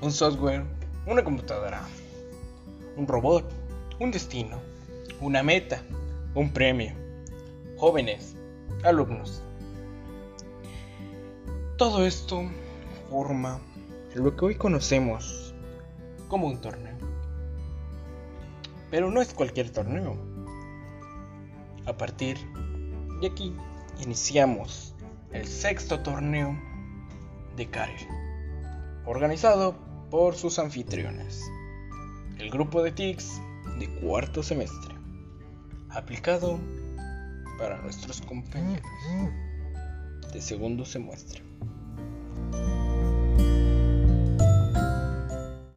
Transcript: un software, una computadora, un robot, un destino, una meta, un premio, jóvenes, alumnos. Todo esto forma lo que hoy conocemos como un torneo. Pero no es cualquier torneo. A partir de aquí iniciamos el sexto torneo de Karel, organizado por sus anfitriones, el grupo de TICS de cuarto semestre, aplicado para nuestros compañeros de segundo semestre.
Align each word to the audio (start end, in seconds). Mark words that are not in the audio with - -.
un 0.00 0.12
software, 0.12 0.64
una 1.06 1.24
computadora, 1.24 1.82
un 2.96 3.06
robot, 3.06 3.44
un 3.98 4.12
destino, 4.12 4.60
una 5.20 5.42
meta, 5.42 5.82
un 6.34 6.52
premio, 6.52 6.92
jóvenes, 7.76 8.36
alumnos. 8.84 9.42
Todo 11.76 12.06
esto 12.06 12.42
forma 13.10 13.58
lo 14.14 14.36
que 14.36 14.44
hoy 14.44 14.54
conocemos 14.54 15.52
como 16.28 16.46
un 16.46 16.60
torneo. 16.60 16.96
Pero 18.90 19.10
no 19.10 19.20
es 19.20 19.34
cualquier 19.34 19.70
torneo. 19.70 20.16
A 21.86 21.96
partir 21.96 22.38
de 23.20 23.26
aquí 23.26 23.54
iniciamos 24.00 24.94
el 25.32 25.46
sexto 25.46 26.00
torneo 26.00 26.56
de 27.56 27.66
Karel, 27.68 28.06
organizado 29.04 29.87
por 30.10 30.34
sus 30.34 30.58
anfitriones, 30.58 31.42
el 32.38 32.50
grupo 32.50 32.82
de 32.82 32.92
TICS 32.92 33.40
de 33.78 33.88
cuarto 34.00 34.42
semestre, 34.42 34.94
aplicado 35.90 36.58
para 37.58 37.82
nuestros 37.82 38.20
compañeros 38.22 38.86
de 40.32 40.40
segundo 40.40 40.84
semestre. 40.84 41.42